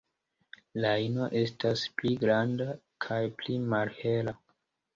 La 0.85 0.93
ino 1.07 1.27
estas 1.41 1.85
pli 2.01 2.15
granda 2.25 2.69
kaj 3.07 3.21
pli 3.43 3.61
malhela. 3.77 4.39